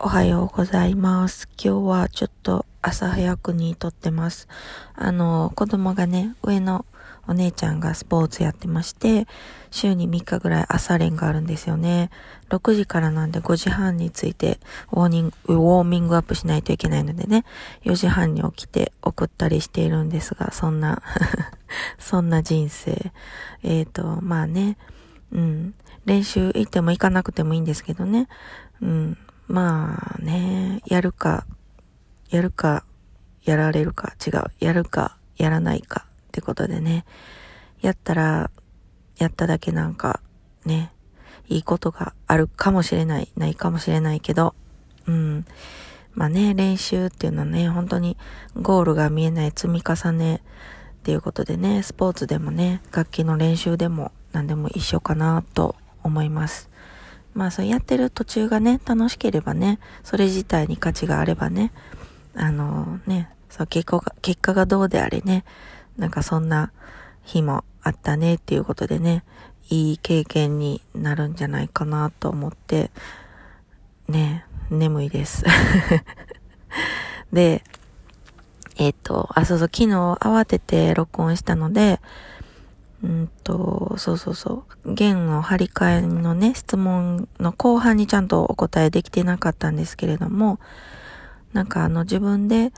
[0.00, 1.48] おはようございます。
[1.60, 4.46] 今日はちょっと朝早くに撮ってます。
[4.94, 6.86] あの、子供がね、上の
[7.26, 9.26] お姉ちゃんがスポーツやってまして、
[9.72, 12.10] 週に3日ぐらい朝練があるんですよね。
[12.48, 14.60] 6時からなんで5時半について
[14.92, 17.44] ウォーニング、ウォーミングアップしないといけないのでね、
[17.82, 21.02] 4時半に起きて送ったりしているんですが、そんな
[21.98, 23.10] そんな人生。
[23.64, 24.78] えっ、ー、と、まあね、
[25.32, 25.74] うん、
[26.04, 28.28] 練習行っても行かなくてもいいんですけどね、
[28.80, 29.18] うん、
[29.48, 31.46] まあね、やるか、
[32.30, 32.84] やるか、
[33.44, 37.06] やられるか、違う、やるか、やらないかってことでね、
[37.80, 38.50] やったら、
[39.16, 40.20] やっただけなんか、
[40.66, 40.92] ね、
[41.48, 44.54] いいことがあるかもしれない、ないかもしれないけど、
[45.06, 45.46] うん。
[46.12, 48.18] まあね、練習っていうのはね、本当に
[48.54, 50.42] ゴールが見えない積み重ね
[50.98, 56.68] っていうことでね、スポーツでもね、楽器の練習でも何でも一緒かなと思います。
[57.38, 61.70] まあそうやってる途中がね、楽しければね、それ自体に価値があればね、
[62.34, 65.44] あのね、そう結果が、結果がどうであれね、
[65.96, 66.72] なんかそんな
[67.22, 69.22] 日もあったねっていうことでね、
[69.70, 72.90] いい経験になるんじゃないかなと思って、
[74.08, 75.44] ね、眠いです。
[77.32, 77.62] で、
[78.78, 82.00] えっ、と、あ、そうそう、昨日慌てて録音したので、
[83.02, 84.94] うんと、そうそうそう。
[84.94, 90.58] 弦の張り替えのね、質問の後半にちゃんとお答えできてなかったんですけれども、
[91.52, 92.72] なんかあの自分で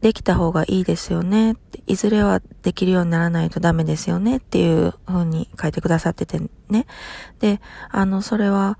[0.00, 1.56] できた方がいいですよね。
[1.86, 6.86] いずれはできるようにならないとダメですよねっていう風に書いてくださっててね。
[7.40, 8.78] で、あの、それは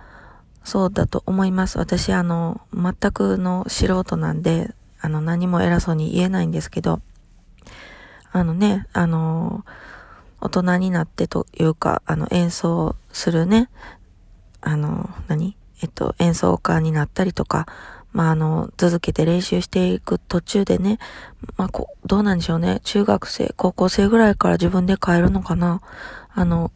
[0.65, 1.79] そうだと思います。
[1.79, 7.01] 私あの、全くの素人なんで、あの、何も偉そうに言えないんですけど、
[8.33, 9.65] あのね、あの
[10.43, 13.71] 大人になってというか、あの、演奏するね、
[14.61, 15.57] あの、何？
[15.83, 17.67] えっと、演奏家になったりとか、
[18.13, 20.99] まあ、あの、続けて練習していく途中でね、
[21.57, 22.81] まあ、こどうなんでしょうね。
[22.85, 25.81] 中学生、高校生ぐらいから自分で変えるのかな。
[26.35, 26.71] あの、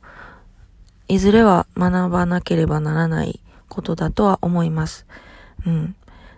[1.09, 5.07] いずれは学ばなければならないことだとは思います。
[5.67, 5.95] うん。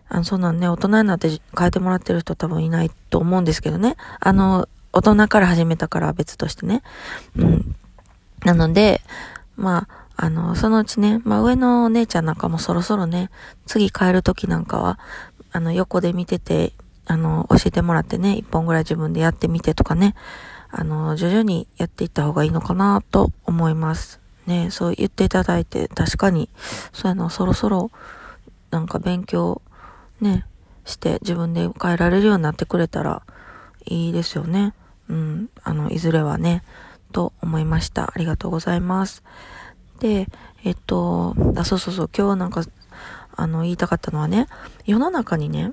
[0.08, 3.97] あの、そんなんね、大人になって変えてもらってる人多分いないと思うんですけどね。
[4.20, 6.82] あの、大人から始めたからは別としてね。
[7.36, 7.76] うん。
[8.44, 9.00] なので、
[9.56, 9.86] ま
[10.16, 13.31] あ、あの、そのうちね、まあ上のお姉ちゃんなんかもそろそろね、
[13.66, 14.98] 次帰る時なんかは、
[15.53, 16.72] あの、横で見てて、
[17.06, 20.16] あの、教えてもらってね、一本ぐらい自分でやってみてとかね、
[20.70, 24.20] あの、徐々にやっていった方がいいのかなと思います。
[24.47, 26.48] ね、そう言っていただいて、確かに、
[26.92, 27.91] そうやの、そろそろ、
[28.70, 29.62] なんか勉強、
[30.20, 30.44] ね、
[30.84, 33.22] して自分で変えられるようになってくれたら
[33.84, 34.75] いいですよね。
[35.08, 36.62] うん、あの、いずれはね、
[37.12, 38.12] と思いました。
[38.14, 39.22] ありがとうございます。
[40.00, 40.28] で、
[40.64, 42.62] えっと、あ、そうそうそう、今日なんか、
[43.36, 44.47] あの、言いたかったのはね、
[44.84, 45.72] 世の中にね、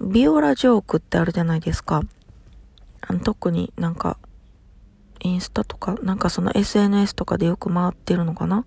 [0.00, 2.02] ビオラジョークってあるじゃないですか。
[3.00, 4.18] あの特になんか、
[5.20, 8.64] インスタとか、なんかその SNS とかでよく回ってるのかな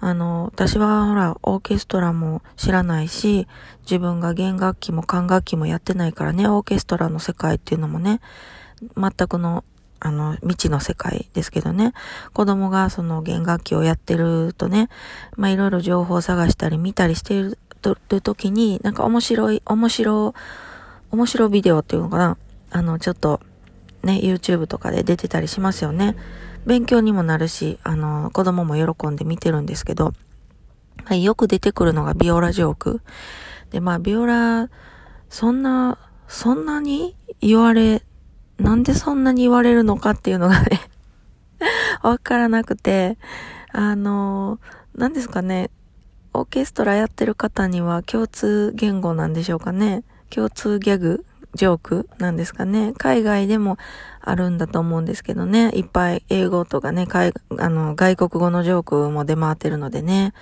[0.00, 3.48] あの、私はほら、オーケストラも知らないし、
[3.82, 8.20] 自分が弦楽器も管楽器もやってないからね、オーケストラの世界っていうのもね、
[8.96, 9.64] 全くの、
[10.00, 11.92] あの、未知の世界ですけどね。
[12.32, 14.88] 子供がその弦楽器をやってるとね、
[15.36, 17.58] まあいろいろ情報を探したり見たりしている
[18.20, 20.34] 時に、なんか面白い、面白、
[21.10, 22.36] 面白ビデオっていうのかな。
[22.70, 23.40] あの、ちょっと、
[24.02, 26.16] ね、YouTube とかで出てたりしますよね。
[26.66, 30.12] 勉強にもなるし、あの、子供も喜んで見てるんですけど、
[31.04, 33.00] はい、よく出てくるのがビオラジョーク。
[33.70, 34.68] で、まあ、ビオラ、
[35.30, 38.02] そんな、そんなに言われ
[38.58, 40.80] なんでそんなに言われるのかっていうのがね
[42.02, 43.18] わからなくて、
[43.72, 44.58] あの、
[44.96, 45.70] 何ですかね、
[46.34, 50.04] オーケストラやってる方には共通言語なんでしょうかね。
[50.30, 51.24] 共通ギャグ、
[51.54, 52.92] ジョークなんですかね。
[52.96, 53.78] 海外でも
[54.20, 55.70] あるんだと思うんですけどね。
[55.74, 60.34] いっぱい英語とかね、海あの外国語のジョークも出回ってるのでね。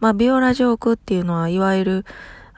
[0.00, 2.04] まあ、ビオラジョークっていうのは、いわゆる、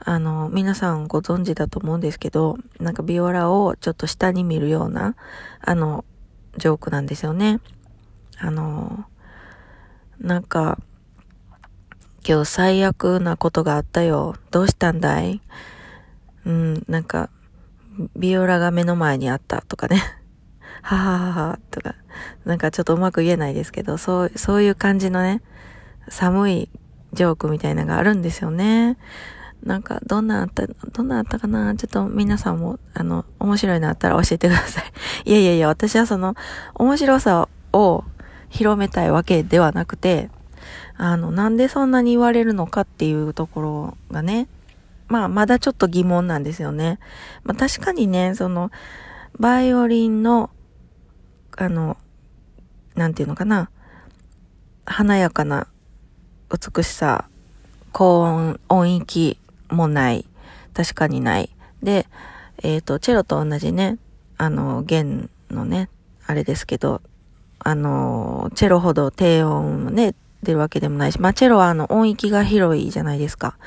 [0.05, 5.15] あの、皆さんご存知だと思うんですけど、なんかビオラをちょっと下に見るような、
[5.61, 6.03] あの、
[6.57, 7.61] ジョークなんですよね。
[8.37, 9.05] あの、
[10.19, 10.77] なんか、
[12.27, 14.35] 今日最悪なことがあったよ。
[14.51, 15.41] どうしたんだい？
[16.45, 17.29] うん、なんか、
[18.15, 20.01] ビオラが目の前にあったとかね。
[20.81, 21.95] ははははとか、
[22.43, 25.41] なんかちょっとうまく言えないですけど、そう、そういう感じのね、
[26.09, 26.69] 寒い
[27.13, 28.97] ジョークみたいなのがあるんですよね。
[29.63, 31.73] なんか、どんなあった、どんなあったかな？
[31.75, 34.83] ちょっと皆さんも、あの、面白いのあったら教えてください。
[35.29, 36.35] いやいやいや、私はその、
[36.75, 38.03] 面白さを
[38.49, 40.29] 広めたいわけではなくて、
[40.97, 44.47] あの、なんでそんなに言われるのかっていうところがね、
[45.07, 46.99] まあ、まだちょっと疑問なんですよね。
[47.43, 48.69] まあ、確かにね、その、
[49.39, 50.49] バイオリンの、
[51.57, 51.97] あの、
[52.95, 53.69] なんていうのかな、
[54.85, 55.67] 華やかな
[56.49, 57.25] 美しさ、
[57.91, 59.37] 高音、音域
[59.73, 60.25] もない。
[60.73, 61.49] 確かにない。
[61.81, 62.07] で、
[62.61, 63.97] えっ、ー、と、チェロと同じね、
[64.37, 65.89] あの、弦のね、
[66.25, 67.01] あれですけど、
[67.59, 73.57] あの、チェロほど低音ね、出るわけでもないし、まあ、チェロはあの、音域が広いじゃないですか。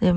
[0.00, 0.12] で、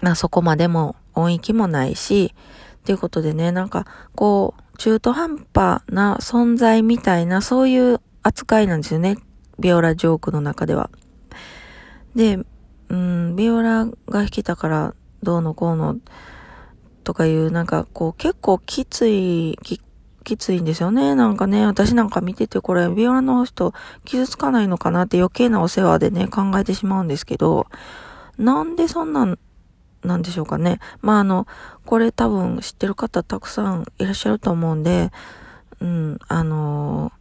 [0.00, 2.34] まあ、そこまでも音域もないし、
[2.78, 9.16] っていうことでね、なんか、こう、中途半端な存在みたいな、そういう扱いなんですよね。
[9.58, 10.90] ビオラジョークの中では。
[12.14, 12.38] で、
[12.88, 15.96] うん、ビオラが弾けたからどうのこうの
[17.04, 19.80] とかいう、なんかこう結構きつい、き
[20.24, 21.14] きついんですよね。
[21.14, 23.72] なんかね、私なんか見ててこれ、ビオラの人
[24.04, 27.66] 傷つかないのかなって余計なお世話でね、考えてしまうんですけど、
[28.36, 29.38] なんでそんなん
[30.02, 30.80] なんでしょうかね。
[31.00, 31.46] まあ、あの、
[31.84, 35.12] これ多分知ってる方たくさんいらっしゃると思うんで、
[35.80, 37.12] うん、あの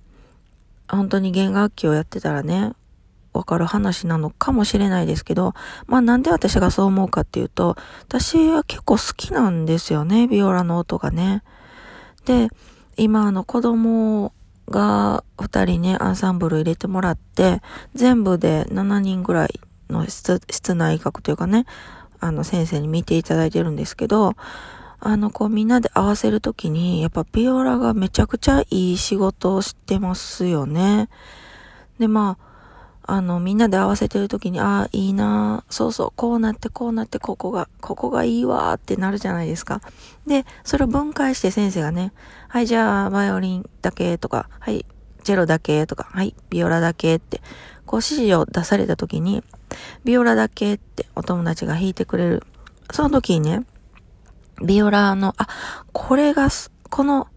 [0.88, 2.74] ー、本当に弦楽器をやってたらね、
[3.38, 5.54] わかる話なのかもしれないですけど、
[5.88, 7.76] まあなんで私がそう思うかっていうと、
[8.08, 11.44] 私は結構好きなんですよね、ビオラの音がね。
[12.26, 12.50] で、
[12.98, 14.34] 今あの子供
[14.70, 17.62] が二人ね、アンサンブル入れてもらって、
[17.94, 19.60] 全部で7人ぐらい
[19.90, 21.66] の室室内楽というかね、
[22.20, 24.36] あの先生に見ていただいてるんですけど、
[25.00, 31.10] あの、こうみんなで合わせるときに、やっぱビオラがめちゃくちゃいい仕事をしてますよね。
[32.00, 32.44] で、まあ、
[33.07, 39.81] あの、みんなで合わせてる時に、ああ、いいなそうそう、こうなって、こうなって、ここが、ここがいいわーってなるじゃないですか。
[40.25, 42.13] で、それを分解して先生がね、
[42.48, 44.86] はい、じゃあ、バイオリンだけとか、はい、
[45.24, 47.42] チェロだけとか、はい、ビオラだけって、
[47.86, 49.44] こう指示を出された時に、
[50.04, 52.44] ビオラだけってお友達が弾いてくれる。
[52.92, 53.66] その時にね、
[54.63, 55.48] ビオラの、あ、
[55.94, 56.50] これが、
[56.90, 57.28] この、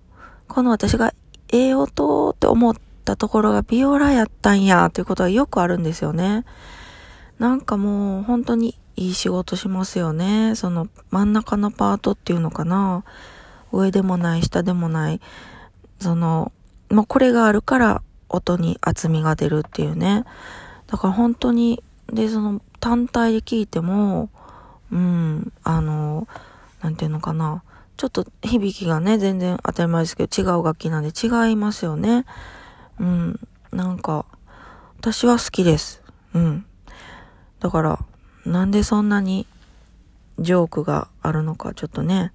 [0.46, 1.12] この私が
[1.52, 2.74] ええ音って思っ
[3.08, 6.44] ったところがビオラやったんや、ということはよくあるんですよね。
[7.38, 10.54] なんかもう本当にいい仕事しますよね。
[10.56, 13.04] その真ん中のパートっていうのかな。
[13.72, 15.20] 上でもない、下でもない。
[16.00, 16.52] その、
[16.90, 20.24] もうこれがあるから音に厚みが出るっていうね。
[20.86, 21.82] だから本当に、
[22.12, 24.28] で、その単体で聞いても、
[24.92, 26.28] うん、あの、
[26.82, 27.62] なんていうのかな。
[27.96, 32.26] ちょっと響きがね、全然当たり前ですけど、違う楽器なんで違いますよね。
[33.00, 33.40] うん。
[33.72, 34.24] なんか、
[34.98, 36.02] 私は好きです。
[36.34, 36.66] うん。
[37.60, 37.98] だから、
[38.44, 39.46] なんでそんなに
[40.38, 42.32] ジョークがあるのか、ちょっとね、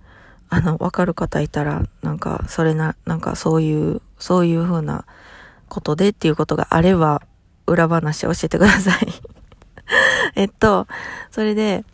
[0.49, 5.05] あの、わかる方いたら、なんか、それな、なんかそういう、そういう風な
[5.67, 7.21] ことでっていうことがあれば、
[7.65, 9.07] 裏話教えてください
[10.35, 10.87] えっと、
[11.31, 11.85] それで、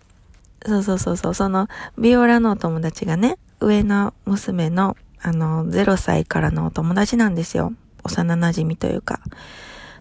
[0.65, 1.67] そうそうそうそう、その、
[1.97, 7.73] ビオラのお友達がね、上の娘の、あの、0歳からのお友達なんですよ。
[8.09, 9.19] 幼馴染というか。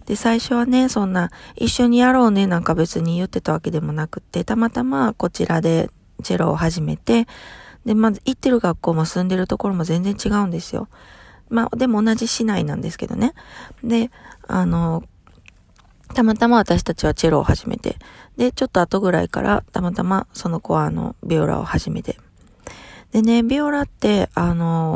[0.07, 5.91] で、最初はね、そんな、一緒にやろうねなんか別に言ってたわけでもなくって、たまたまこちらで
[6.23, 7.27] チェロを始めて、
[7.85, 10.89] で、まず行ってる学校も住んでるところも全然違うんですよ。
[11.51, 13.35] まあ、でも同じ市内なんですけどね。
[13.85, 14.11] で、
[14.47, 15.05] あの、
[16.15, 17.97] たまたま私たちはチェロを始めて、
[18.37, 22.17] で、ちょっと後ぐらいから、たまたまその子はあの、ビオラを始めて。
[23.13, 24.88] でね、ビオラって、あの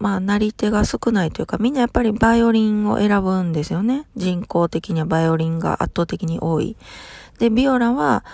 [0.00, 4.06] まあ、なり手が少ないというか、みんなやっぱりバイオリンを選ぶんですよね。
[4.16, 6.78] 人口的にはバイオリンが圧倒的に多い。
[7.38, 8.24] で、ビオラは、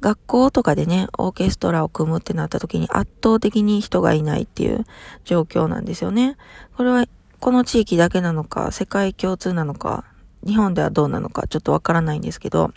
[0.00, 4.86] 学校とかでね、オーケストラを組むってなった時に圧倒的に人がいないっていう
[5.24, 6.36] 状況なんですよね。
[6.76, 7.06] これは、
[7.40, 10.04] この地域だけなのか、世界共通なのか、
[10.46, 12.72] 日本ではどうなのかちょっとわからないんですけど、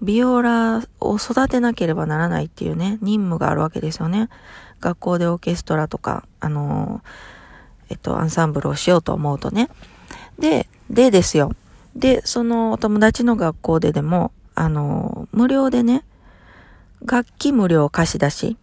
[0.00, 4.28] ビオラを育てなければならないっていうね、任務があるわけですよね。
[4.80, 7.33] 学校でオーケストラとか、あのー
[7.94, 9.68] っと、アンサンブルをしようと思うとね。
[10.38, 11.52] で、でですよ。
[11.96, 16.04] で、そのお友達の学校ででも、あの、無料でね、
[17.04, 18.56] 楽器無料貸し出し。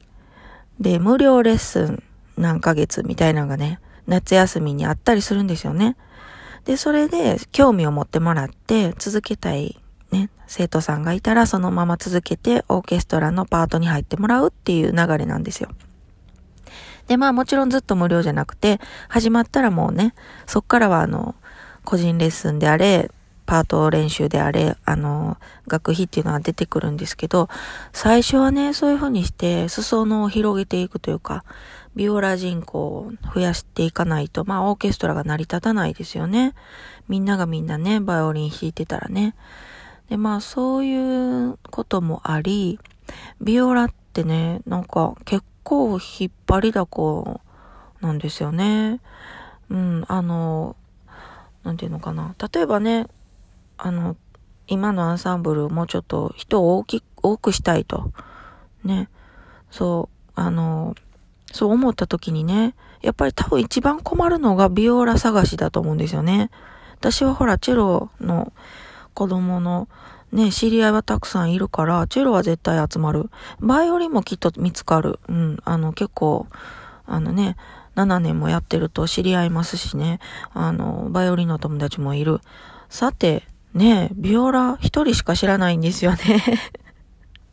[0.79, 2.03] で、無料レッスン
[2.37, 5.95] 何ヶ月みたいなのがね、夏休みにあったりするんですよね。
[6.65, 15.69] で、それで興味を持ってもらって続けたいね、生徒さんがいたらそのまま続けてオーケストラのパートに入ってもらうっていう流れなんですよ。
[17.11, 20.13] で、まあもちろんずっと無料じゃなくて、始まったらもうね、
[20.45, 21.35] そっからはあの、
[21.83, 23.11] 個人レッスンであれ、
[23.45, 25.35] パート練習であれ、あの、
[25.67, 27.49] 学費っていうのは出てくるんですけど、
[27.91, 31.43] 最初はね、そういう風にして、裾野を広げていくというか、
[31.97, 36.53] ビオラ人口を増やしていかないと、まあオーケストラが成り立たないですよね。
[37.09, 39.35] みんながみんなね、バイオリン弾いてたらね。
[40.09, 42.79] で、まあそういうこともあり、
[43.41, 47.41] ビオラってね、なんか結構引っ張りだこ
[48.01, 48.99] なんですよね。
[49.69, 50.75] うん、あの、
[51.63, 52.35] なんていうのかな。
[52.53, 53.07] 例えばね、
[53.77, 54.15] あの、
[54.67, 58.11] 今のアンサンブルもうちょっと人を大き多くしたいと。
[58.83, 59.09] ね。
[59.69, 60.95] そう、あの、
[61.51, 66.49] そう思った時にね、やっぱり多分一番困るのがビオラ探しだと思うんですよね。
[66.99, 68.53] 私はほら、チェロの
[69.13, 69.87] 子供の
[70.31, 73.29] ね、知り合いはたくさんいるから、チェロは絶対集まる。
[73.59, 75.19] バイオリンもきっと見つかる。
[75.27, 76.47] うん、あの、結構、
[77.05, 77.57] あのね、
[77.95, 80.19] 7年もやってると知り合いますしね、
[80.53, 82.39] あの、バイオリンの友達もいる。
[82.89, 86.19] さて、ね、ビオラ一人しか知らないんですよね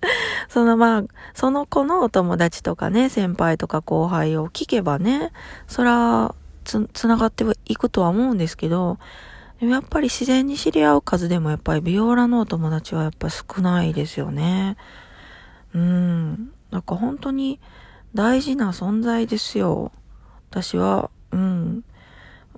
[0.48, 5.32] そのまあ、その子のお友達とかね、先輩とか後輩を聞けばね、
[5.66, 8.98] そら、つ、つながっていくとは思うんですけど、
[9.60, 14.76] でもやっぱり自然に知り合う数でもやっぱりビオラのお友達はやっぱ少ないですよね。
[15.74, 16.52] うん。
[16.70, 17.60] なんか本当に
[18.14, 19.92] 大事な存在ですよ。
[20.50, 21.84] 私は、うん。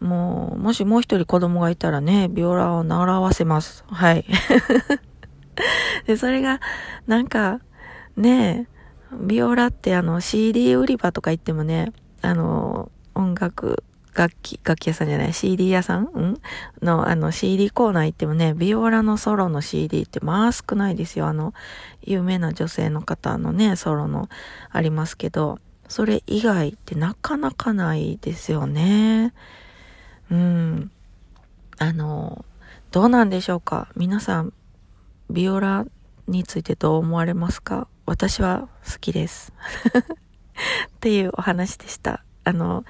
[0.00, 3.85] もう、もしもう一人子供がいたらね、ビオラを習わせます。
[3.88, 4.25] はい。
[6.07, 6.61] で、それが、
[7.07, 7.61] なんか、
[8.16, 8.69] ね
[9.12, 11.92] ビオラってあの CD 売り場とか行ってもね、
[12.23, 13.83] あの、音楽
[14.14, 16.05] 楽器、楽器屋さんじゃない、CD 屋さん？
[16.05, 16.40] ん？
[16.83, 21.26] の、あの、CD コーナー行ってもね、ビオラのソロの CD ってまあ少ないですよ。
[21.26, 21.55] あの、
[22.02, 24.29] 有名な女性の方のね、ソロの
[24.71, 29.35] ありますけど、それ以外ってなかなかないですよね。
[30.31, 30.90] うん。
[31.79, 32.45] あの、
[32.90, 33.88] どうなんでしょうか？
[33.97, 34.52] 皆さん、
[35.31, 35.87] ビオラ
[36.29, 37.88] についてどう思われますか？
[38.07, 39.52] 私は好きです。
[40.88, 42.25] っていうお話でした。
[42.45, 42.85] あの、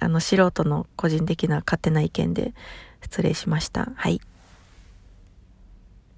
[0.00, 2.54] あの、素人の個人的な勝手な意見で
[3.02, 3.90] 失礼しました。
[3.96, 4.20] はい。